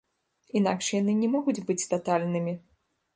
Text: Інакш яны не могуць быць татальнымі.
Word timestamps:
Інакш 0.59 0.87
яны 0.95 1.13
не 1.19 1.29
могуць 1.35 1.63
быць 1.67 1.87
татальнымі. 1.91 2.57